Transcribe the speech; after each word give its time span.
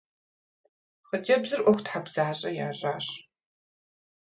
Хъыджэбзыр 1.07 1.61
ӀуэхутхьэбзащӀэ 1.63 2.49
ящӀащ. 2.67 3.05